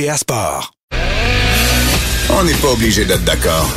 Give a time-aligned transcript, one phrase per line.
[0.00, 0.70] TVA Sport.
[2.30, 3.68] On n'est pas obligé d'être d'accord.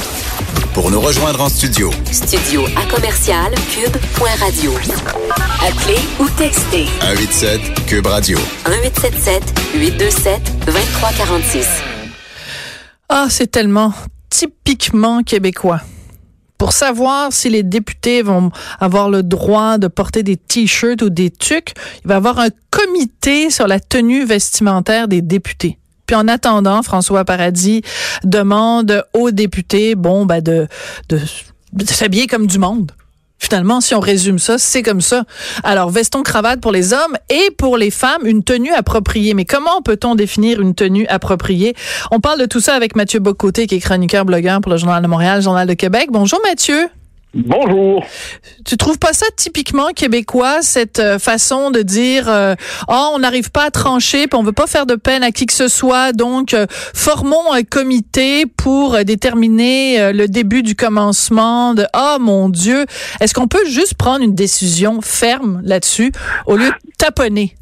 [0.74, 1.92] Pour nous rejoindre en studio.
[2.10, 4.72] Studio à commercial cube.radio.
[5.60, 6.86] Appelez ou textez.
[7.02, 8.38] 187 cube radio.
[8.70, 9.44] 1877
[9.76, 11.68] 827 2346.
[13.10, 13.94] Ah, c'est tellement
[14.30, 15.82] typiquement québécois.
[16.58, 18.50] Pour savoir si les députés vont
[18.80, 21.74] avoir le droit de porter des t-shirts ou des tucs,
[22.06, 25.80] il va y avoir un comité sur la tenue vestimentaire des députés.
[26.14, 27.82] En attendant, François Paradis
[28.24, 30.68] demande aux députés, bon, ben de,
[31.10, 31.20] de,
[31.86, 32.92] s'habiller comme du monde.
[33.40, 35.26] Finalement, si on résume ça, c'est comme ça.
[35.64, 39.34] Alors, veston cravate pour les hommes et pour les femmes, une tenue appropriée.
[39.34, 41.76] Mais comment peut-on définir une tenue appropriée?
[42.12, 45.04] On parle de tout ça avec Mathieu Bocoté, qui est chroniqueur blogueur pour le Journal
[45.04, 46.08] de Montréal, Journal de Québec.
[46.10, 46.90] Bonjour Mathieu.
[47.34, 48.06] Bonjour.
[48.64, 52.54] Tu trouves pas ça typiquement québécois cette euh, façon de dire euh,
[52.88, 55.48] oh on n'arrive pas à trancher puis on veut pas faire de peine à qui
[55.48, 61.88] que ce soit donc euh, formons un comité pour déterminer le début du commencement de
[61.96, 62.86] oh mon dieu
[63.20, 66.12] est-ce qu'on peut juste prendre une décision ferme là-dessus
[66.46, 67.56] au lieu de taponner?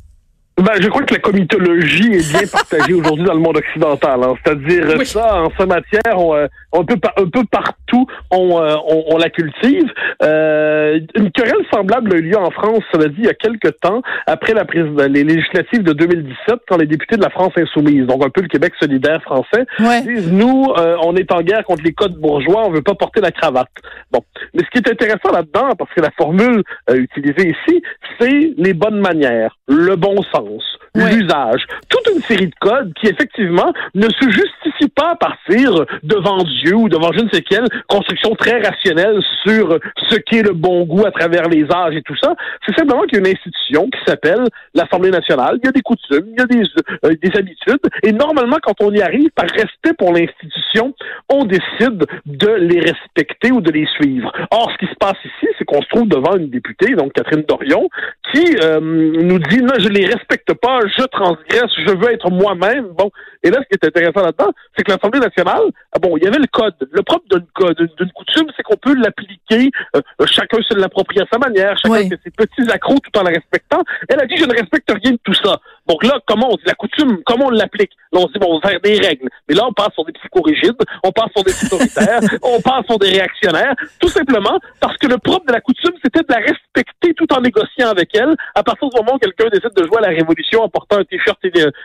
[0.61, 4.21] Ben, je crois que la comitologie est bien partagée aujourd'hui dans le monde occidental.
[4.23, 4.33] Hein.
[4.43, 9.03] C'est-à-dire ça, en sa matière, on, euh, un, peu, un peu partout, on, euh, on,
[9.15, 9.91] on la cultive.
[10.23, 13.79] Euh, une querelle semblable a eu lieu en France, cela dit, il y a quelques
[13.79, 14.65] temps, après la
[15.07, 18.47] les législatives de 2017, quand les députés de la France insoumise, donc un peu le
[18.47, 19.65] Québec solidaire français,
[20.05, 20.67] disent, nous,
[21.03, 23.69] on est en guerre contre les codes bourgeois, on veut pas porter la cravate.
[24.11, 24.21] Bon.
[24.53, 26.63] Mais ce qui est intéressant là-dedans, parce que la formule
[26.93, 27.81] utilisée ici,
[28.19, 33.71] c'est les bonnes manières, le bon sens l'usage, toute une série de codes qui effectivement
[33.95, 38.35] ne se justifient pas à partir devant Dieu ou devant je ne sais quelle construction
[38.35, 42.33] très rationnelle sur ce qu'est le bon goût à travers les âges et tout ça.
[42.65, 45.59] C'est simplement qu'il y a une institution qui s'appelle l'Assemblée nationale.
[45.61, 46.63] Il y a des coutumes, il y a des,
[47.05, 50.93] euh, des habitudes et normalement quand on y arrive par respect pour l'institution,
[51.29, 54.31] on décide de les respecter ou de les suivre.
[54.51, 57.43] Or, ce qui se passe ici, c'est qu'on se trouve devant une députée, donc Catherine
[57.47, 57.87] Dorion,
[58.31, 62.87] qui euh, nous dit non, je les respecte pas, je transgresse, je veux être moi-même.
[62.97, 63.09] Bon,
[63.43, 66.27] et là, ce qui est intéressant là-dedans, c'est que l'Assemblée nationale, ah bon, il y
[66.27, 66.75] avait le code.
[66.91, 71.77] Le propre d'une coutume, c'est qu'on peut l'appliquer, euh, chacun se l'approprie à sa manière,
[71.77, 73.81] chacun fait ses petits accros tout en la respectant.
[74.09, 75.59] Elle a dit, je ne respecte rien de tout ça.
[75.91, 77.91] Donc là, comment on dit la coutume, comment on l'applique?
[78.13, 79.27] Là, on se dit, bon, on va faire des règles.
[79.49, 82.97] Mais là, on passe sur des psychorigides, on passe sur des autoritaires, on passe sur
[82.97, 87.13] des réactionnaires, tout simplement parce que le propre de la coutume, c'était de la respecter
[87.13, 88.33] tout en négociant avec elle.
[88.55, 91.03] À partir du moment où quelqu'un décide de jouer à la révolution en portant un
[91.03, 91.37] t-shirt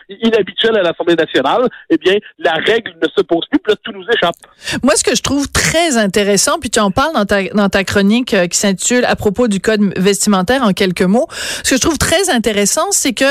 [0.09, 3.91] inhabituel à l'Assemblée nationale, eh bien, la règle ne se pose plus, puis là, tout
[3.91, 4.35] nous échappe.
[4.83, 7.83] Moi, ce que je trouve très intéressant, puis tu en parles dans ta, dans ta
[7.83, 11.27] chronique euh, qui s'intitule à propos du code vestimentaire en quelques mots,
[11.63, 13.25] ce que je trouve très intéressant, c'est que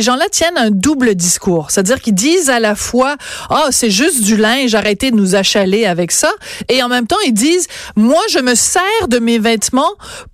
[0.00, 1.70] ces gens-là tiennent un double discours.
[1.70, 3.16] C'est-à-dire qu'ils disent à la fois,
[3.50, 6.30] ah, oh, c'est juste du linge, arrêtez de nous achaler avec ça.
[6.70, 7.66] Et en même temps, ils disent,
[7.96, 9.90] moi, je me sers de mes vêtements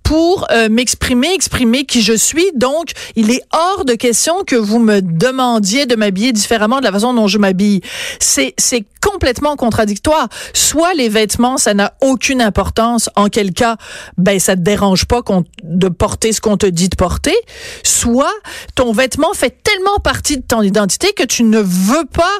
[0.07, 2.49] pour euh, m'exprimer, exprimer qui je suis.
[2.55, 6.93] Donc, il est hors de question que vous me demandiez de m'habiller différemment de la
[6.93, 7.81] façon dont je m'habille.
[8.21, 8.55] C'est,
[9.01, 10.29] complètement contradictoire.
[10.53, 13.75] Soit les vêtements, ça n'a aucune importance, en quel cas,
[14.17, 15.21] ben, ça te dérange pas
[15.63, 17.35] de porter ce qu'on te dit de porter.
[17.83, 18.33] Soit
[18.75, 22.37] ton vêtement fait tellement partie de ton identité que tu ne veux pas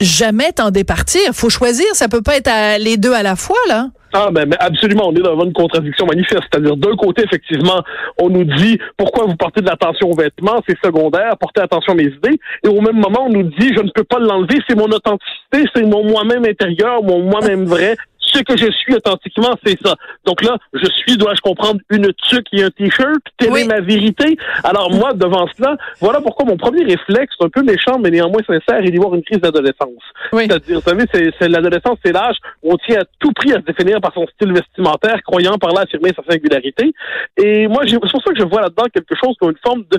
[0.00, 1.20] jamais t'en départir.
[1.32, 1.86] Faut choisir.
[1.92, 3.88] Ça peut pas être les deux à la fois, là.
[4.16, 6.44] Ah, ben, ben, absolument, on est dans une contradiction manifeste.
[6.52, 7.82] C'est-à-dire, d'un côté, effectivement,
[8.20, 11.96] on nous dit pourquoi vous portez de l'attention aux vêtements, c'est secondaire, portez attention à
[11.96, 12.38] mes idées.
[12.62, 15.68] Et au même moment, on nous dit je ne peux pas l'enlever, c'est mon authenticité,
[15.74, 17.96] c'est mon moi-même intérieur, mon moi-même vrai,
[18.34, 19.94] ce que je suis authentiquement, c'est ça.
[20.24, 23.22] Donc là, je suis, dois-je comprendre, une tuque et un t-shirt?
[23.38, 24.36] Telle est ma vérité?
[24.62, 28.84] Alors moi, devant cela, voilà pourquoi mon premier réflexe, un peu méchant, mais néanmoins sincère,
[28.84, 30.02] est d'y voir une crise d'adolescence.
[30.32, 33.64] C'est-à-dire, vous savez, c'est, l'adolescence, c'est l'âge où on tient à tout prix à se
[33.64, 36.92] définir par son style vestimentaire, croyant par là affirmer sa singularité.
[37.36, 39.98] Et moi, c'est pour ça que je vois là-dedans quelque chose comme une forme de,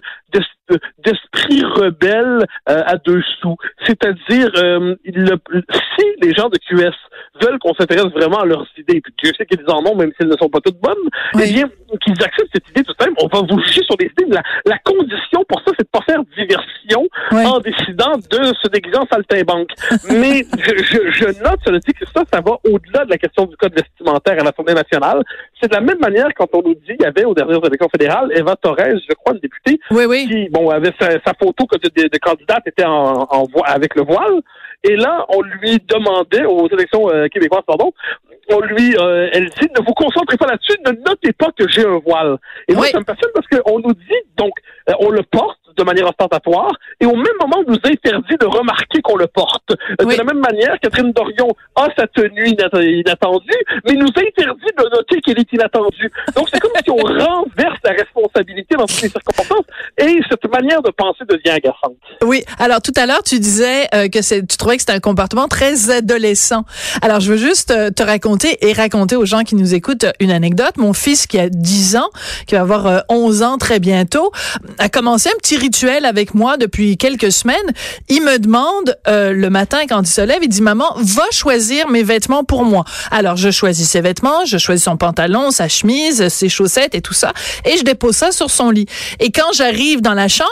[1.04, 3.56] d'esprit rebelle euh, à deux sous.
[3.86, 6.96] C'est-à-dire, euh, si les gens de QS
[7.42, 10.18] veulent qu'on s'intéresse vraiment à leurs idées, puis Dieu sait qu'ils en ont, même si
[10.20, 10.94] elles ne sont pas toutes bonnes,
[11.36, 11.70] eh bien,
[12.02, 13.16] qu'ils acceptent cette idée tout de même.
[13.22, 14.26] On va vous juger sur des idées.
[14.30, 18.98] La, la condition pour ça, c'est de pas faire diversion en décidant de se déguiser
[18.98, 19.70] en saltimbanque.
[20.10, 23.46] Mais je, je, je note, cela dit que ça, ça va au-delà de la question
[23.46, 25.24] du code vestimentaire à l'Assemblée nationale.
[25.60, 27.90] C'est de la même manière quand on nous dit, il y avait aux dernières élections
[27.90, 29.80] fédérales, Eva Torres, je crois, une députée,
[30.28, 34.04] qui, bon, avait sa, sa photo de, de, de, candidate était en, en, avec le
[34.04, 34.42] voile.
[34.88, 37.92] Et là, on lui demandait aux élections euh, québécoises, pardon,
[38.52, 41.84] on lui, euh, elle dit, ne vous concentrez pas là-dessus, ne notez pas que j'ai
[41.86, 42.38] un voile.
[42.68, 42.90] Et moi, Oui.
[42.92, 44.52] ça me passionne parce qu'on nous dit, donc,
[44.90, 46.72] euh, on le porte de manière ostentatoire,
[47.02, 49.72] et au même moment, on nous interdit de remarquer qu'on le porte.
[49.72, 50.14] Euh, Oui.
[50.14, 53.52] De la même manière, Catherine Dorion a sa tenue inat- inattendue,
[53.86, 56.12] mais nous interdit de noter qu'elle est inattendue.
[56.36, 57.94] Donc, c'est comme si on renverse la
[58.78, 59.66] dans toutes les circonstances,
[59.98, 61.96] et cette manière de penser devient agaçante.
[62.24, 62.44] Oui.
[62.60, 65.48] Alors tout à l'heure, tu disais euh, que c'est, tu trouvais que c'était un comportement
[65.48, 66.66] très adolescent.
[67.02, 70.32] Alors je veux juste euh, te raconter et raconter aux gens qui nous écoutent une
[70.32, 70.78] anecdote.
[70.78, 72.10] Mon fils qui a 10 ans,
[72.48, 74.32] qui va avoir euh, 11 ans très bientôt,
[74.78, 77.56] a commencé un petit rituel avec moi depuis quelques semaines.
[78.10, 81.90] Il me demande euh, le matin quand il se lève, il dit maman, va choisir
[81.90, 82.86] mes vêtements pour moi.
[83.12, 87.14] Alors je choisis ses vêtements, je choisis son pantalon, sa chemise, ses chaussettes et tout
[87.14, 87.34] ça,
[87.66, 88.88] et je dépose ça sur son lit.
[89.20, 90.50] Et quand j'arrive dans la chambre,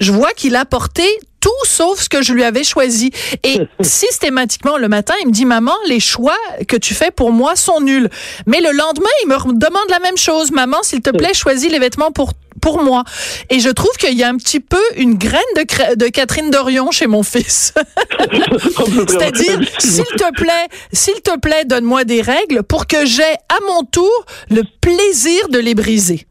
[0.00, 1.04] je vois qu'il a porté
[1.42, 3.10] tout sauf ce que je lui avais choisi.
[3.42, 6.38] Et systématiquement, le matin, il me dit, maman, les choix
[6.68, 8.08] que tu fais pour moi sont nuls.
[8.46, 10.52] Mais le lendemain, il me demande la même chose.
[10.52, 13.02] Maman, s'il te plaît, choisis les vêtements pour pour moi.
[13.50, 16.92] Et je trouve qu'il y a un petit peu une graine de, de Catherine Dorion
[16.92, 17.74] chez mon fils.
[19.08, 23.82] C'est-à-dire, s'il te plaît, s'il te plaît, donne-moi des règles pour que j'ai à mon
[23.82, 26.26] tour le plaisir de les briser.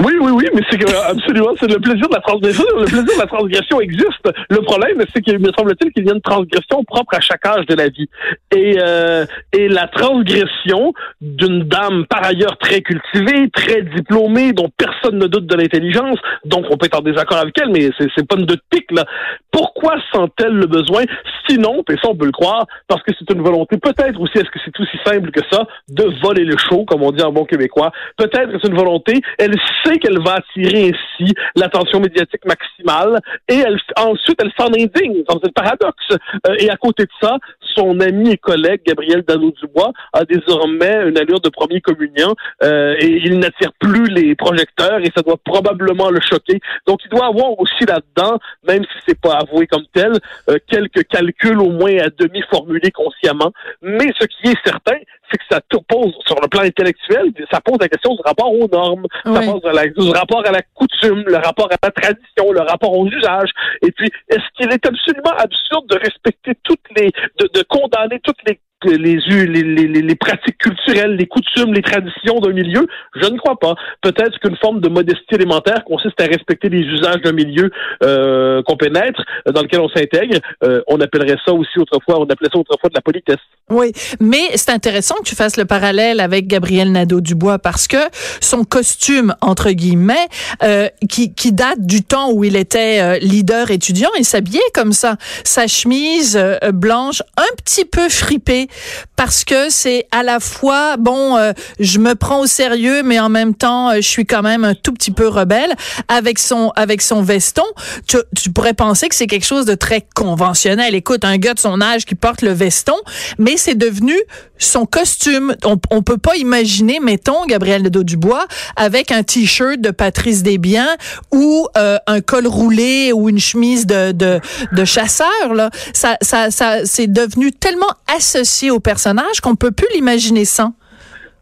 [0.00, 2.64] Oui, oui, oui, mais c'est euh, absolument, c'est le plaisir de la transgression.
[2.76, 4.28] Le plaisir de la transgression existe.
[4.50, 7.66] Le problème, c'est qu'il me semble-t-il qu'il y a une transgression propre à chaque âge
[7.66, 8.08] de la vie.
[8.54, 15.18] Et, euh, et la transgression d'une dame par ailleurs très cultivée, très diplômée, dont personne
[15.18, 18.26] ne doute de l'intelligence, donc on peut être en désaccord avec elle, mais c'est, c'est
[18.26, 19.04] pas une de pique, là.
[19.50, 21.04] Pourquoi sent-elle le besoin?
[21.48, 24.50] Sinon, et ça on peut le croire, parce que c'est une volonté, peut-être aussi, est-ce
[24.50, 27.44] que c'est aussi simple que ça, de voler le show, comme on dit en bon
[27.44, 27.92] québécois?
[28.16, 33.78] Peut-être c'est une volonté, elle sait qu'elle va attirer ainsi l'attention médiatique maximale, et elle,
[33.96, 36.10] ensuite elle s'en indigne, dans un paradoxe.
[36.46, 37.38] Euh, et à côté de ça,
[37.74, 43.20] son ami et collègue Gabriel Dano-Dubois a désormais une allure de premier communion, euh, et
[43.24, 46.60] il n'attire plus les projecteurs, et ça doit probablement le choquer.
[46.86, 50.12] Donc il doit avoir aussi là-dedans, même si c'est pas avoué comme tel,
[50.48, 53.52] euh, quelques calculs au moins à demi formulés consciemment.
[53.82, 54.96] Mais ce qui est certain,
[55.32, 58.68] c'est que ça pose sur le plan intellectuel, ça pose la question du rapport aux
[58.68, 59.46] normes, ça Oui.
[59.46, 63.06] pose la- du rapport à la coutume, le rapport à la tradition, le rapport aux
[63.08, 63.50] usages.
[63.82, 68.38] Et puis, est-ce qu'il est absolument absurde de respecter toutes les, de, de condamner toutes
[68.46, 72.84] les les, les, les, les- les pratiques culturelles, les coutumes, les traditions d'un milieu?
[73.14, 73.74] Je ne crois pas.
[74.00, 77.70] Peut-être qu'une forme de modestie élémentaire consiste à respecter les usages d'un milieu
[78.02, 80.38] euh, qu'on pénètre, dans lequel on s'intègre.
[80.64, 83.38] Euh, on appellerait ça aussi autrefois, on appelait ça autrefois de la politesse.
[83.72, 87.96] Oui, mais c'est intéressant que tu fasses le parallèle avec Gabriel Nadeau-Dubois parce que
[88.40, 90.28] son costume, entre guillemets,
[90.62, 94.92] euh, qui, qui date du temps où il était euh, leader étudiant, il s'habillait comme
[94.92, 95.16] ça.
[95.44, 98.68] Sa chemise euh, blanche, un petit peu fripée,
[99.16, 103.30] parce que c'est à la fois, bon, euh, je me prends au sérieux, mais en
[103.30, 105.72] même temps, je suis quand même un tout petit peu rebelle.
[106.08, 107.64] Avec son, avec son veston,
[108.06, 110.94] tu, tu pourrais penser que c'est quelque chose de très conventionnel.
[110.94, 112.96] Écoute, un gars de son âge qui porte le veston,
[113.38, 114.14] mais c'est devenu
[114.58, 115.54] son costume.
[115.64, 120.96] On, on peut pas imaginer, mettons, Gabriel Nadeau-Dubois avec un t-shirt de Patrice Desbiens
[121.32, 125.54] ou euh, un col roulé ou une chemise de, de, chasseur.
[125.54, 125.70] Là.
[125.92, 126.50] Ça, ça,
[126.84, 130.74] c'est devenu tellement associé au personnage qu'on peut plus l'imaginer sans.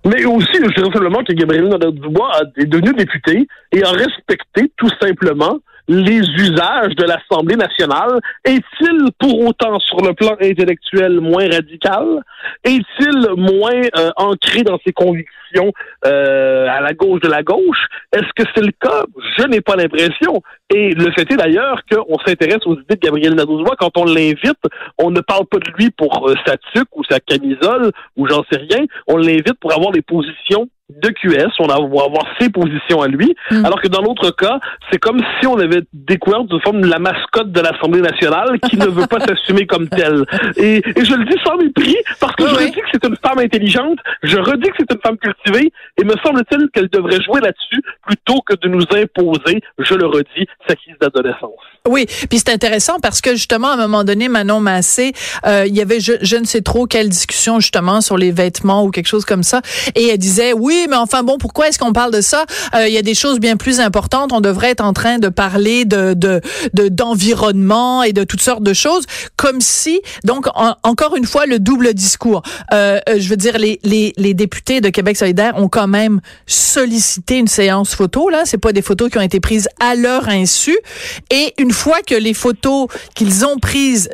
[0.04, 4.90] Mais aussi, je dirais simplement que Gabriel Nadeau-Dubois est devenu député et a respecté tout
[5.00, 5.58] simplement
[5.90, 8.20] les usages de l'Assemblée nationale?
[8.44, 12.22] Est-il pour autant, sur le plan intellectuel, moins radical?
[12.64, 15.72] Est-il moins euh, ancré dans ses convictions
[16.06, 17.84] euh, à la gauche de la gauche?
[18.12, 19.04] Est-ce que c'est le cas?
[19.36, 20.42] Je n'ai pas l'impression.
[20.72, 23.74] Et le fait est d'ailleurs qu'on s'intéresse aux idées de Gabriel Nadeau-Dubois.
[23.76, 24.62] Quand on l'invite,
[24.96, 28.44] on ne parle pas de lui pour euh, sa tuque ou sa camisole ou j'en
[28.50, 28.86] sais rien.
[29.08, 30.68] On l'invite pour avoir les positions
[31.02, 33.64] de QS, on va avoir ses positions à lui, Mm.
[33.64, 34.58] alors que dans l'autre cas,
[34.90, 38.86] c'est comme si on avait découvert de forme la mascotte de l'Assemblée nationale qui ne
[38.86, 40.24] veut pas s'assumer comme telle.
[40.56, 42.64] Et, et je le dis sans mépris, parce que Oui, je oui.
[42.66, 46.14] redis que c'est une femme intelligente, je redis que c'est une femme cultivée, et me
[46.24, 50.94] semble-t-il qu'elle devrait jouer là-dessus plutôt que de nous imposer, je le redis, sa crise
[51.00, 51.50] d'adolescence.
[51.88, 55.12] Oui, puis c'est intéressant parce que justement à un moment donné, Manon Massé,
[55.46, 58.84] euh, il y avait je, je ne sais trop quelle discussion justement sur les vêtements
[58.84, 59.60] ou quelque chose comme ça,
[59.96, 62.44] et elle disait oui, mais enfin bon, pourquoi est-ce qu'on parle de ça?
[62.74, 64.32] Euh, Il y a des choses bien plus importantes.
[64.32, 66.40] On devrait être en train de parler de de
[66.74, 69.04] de- d'environnement et de toutes sortes de choses,
[69.36, 72.42] comme si donc en- encore une fois le double discours.
[72.72, 76.20] Euh, euh, je veux dire les les les députés de Québec solidaire ont quand même
[76.46, 78.42] sollicité une séance photo là.
[78.44, 80.76] C'est pas des photos qui ont été prises à leur insu.
[81.30, 84.08] Et une fois que les photos qu'ils ont prises,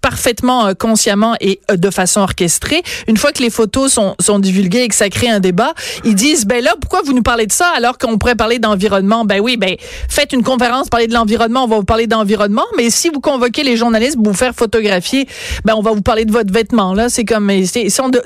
[0.00, 2.82] parfaitement euh, consciemment et euh, de façon orchestrée.
[3.08, 6.14] Une fois que les photos sont, sont divulguées et que ça crée un débat, ils
[6.14, 9.24] disent ben là pourquoi vous nous parlez de ça alors qu'on pourrait parler d'environnement?
[9.24, 9.76] Ben oui, ben
[10.08, 13.62] faites une conférence parler de l'environnement, on va vous parler d'environnement, mais si vous convoquez
[13.62, 15.26] les journalistes pour vous faire photographier,
[15.64, 18.22] ben on va vous parler de votre vêtement là, c'est comme c'est de,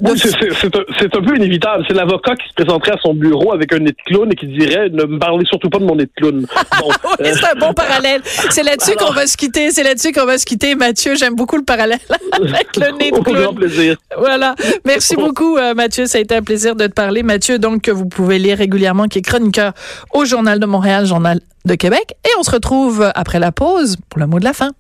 [0.99, 3.91] c'est un, peu inévitable, c'est l'avocat qui se présenterait à son bureau avec un nez
[3.91, 6.47] de clown et qui dirait ne me parlez surtout pas de mon nez de clown.
[6.81, 6.91] Bon,
[7.23, 8.21] c'est un bon parallèle.
[8.25, 11.57] C'est là-dessus qu'on va se quitter, c'est là-dessus qu'on va se quitter Mathieu, j'aime beaucoup
[11.57, 11.99] le parallèle
[12.33, 13.55] avec le nez de clown.
[13.55, 13.97] plaisir.
[14.19, 14.55] Voilà.
[14.85, 16.07] Merci beaucoup, euh, Mathieu.
[16.07, 17.23] Ça a été un plaisir de te parler.
[17.23, 19.73] Mathieu, donc, que vous pouvez lire régulièrement, qui est chroniqueur
[20.13, 22.15] au Journal de Montréal, Journal de Québec.
[22.25, 24.73] Et on se retrouve après la pause pour le mot de la fin.